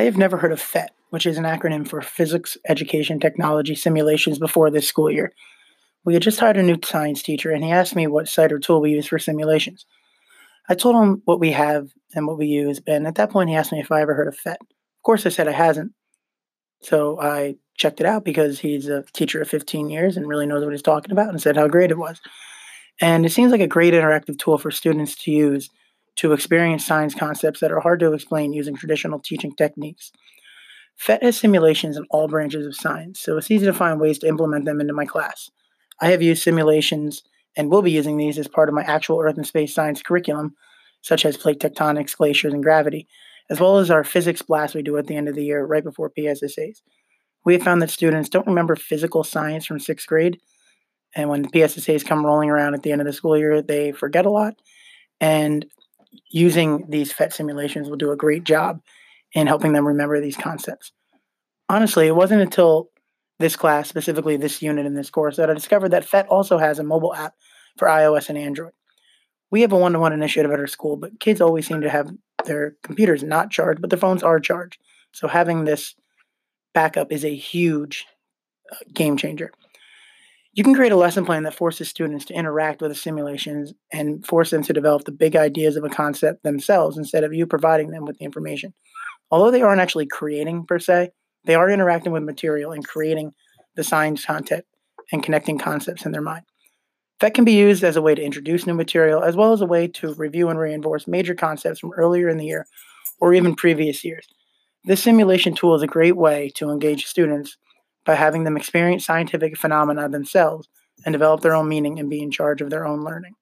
[0.00, 4.38] I have never heard of PhET, which is an acronym for Physics Education Technology Simulations,
[4.38, 5.34] before this school year.
[6.06, 8.58] We had just hired a new science teacher, and he asked me what site or
[8.58, 9.84] tool we use for simulations.
[10.70, 13.56] I told him what we have and what we use, and at that point, he
[13.56, 14.56] asked me if I ever heard of PhET.
[14.62, 15.92] Of course, I said I hasn't.
[16.80, 20.64] So I checked it out because he's a teacher of 15 years and really knows
[20.64, 22.22] what he's talking about and said how great it was.
[23.02, 25.68] And it seems like a great interactive tool for students to use
[26.20, 30.12] to experience science concepts that are hard to explain using traditional teaching techniques.
[31.02, 34.28] PhET has simulations in all branches of science, so it's easy to find ways to
[34.28, 35.50] implement them into my class.
[35.98, 37.22] I have used simulations
[37.56, 40.54] and will be using these as part of my actual Earth and Space Science curriculum,
[41.00, 43.08] such as plate tectonics, glaciers, and gravity,
[43.48, 45.82] as well as our physics blast we do at the end of the year right
[45.82, 46.82] before PSSAs.
[47.46, 50.38] We have found that students don't remember physical science from sixth grade,
[51.16, 53.92] and when the PSSAs come rolling around at the end of the school year, they
[53.92, 54.56] forget a lot.
[55.18, 55.64] And
[56.30, 58.80] using these PhET simulations will do a great job
[59.32, 60.92] in helping them remember these concepts.
[61.68, 62.90] Honestly, it wasn't until
[63.38, 66.78] this class, specifically this unit in this course, that I discovered that PhET also has
[66.78, 67.34] a mobile app
[67.78, 68.72] for iOS and Android.
[69.50, 71.90] We have a one to one initiative at our school, but kids always seem to
[71.90, 72.10] have
[72.44, 74.80] their computers not charged, but their phones are charged.
[75.12, 75.94] So having this
[76.74, 78.06] backup is a huge
[78.70, 79.52] uh, game changer.
[80.52, 84.26] You can create a lesson plan that forces students to interact with the simulations and
[84.26, 87.90] force them to develop the big ideas of a concept themselves instead of you providing
[87.90, 88.74] them with the information.
[89.30, 91.10] Although they aren't actually creating per se,
[91.44, 93.32] they are interacting with material and creating
[93.76, 94.64] the science content
[95.12, 96.44] and connecting concepts in their mind.
[97.20, 99.66] That can be used as a way to introduce new material as well as a
[99.66, 102.66] way to review and reinforce major concepts from earlier in the year
[103.20, 104.26] or even previous years.
[104.84, 107.56] This simulation tool is a great way to engage students
[108.10, 110.66] by having them experience scientific phenomena themselves
[111.06, 113.34] and develop their own meaning and be in charge of their own learning.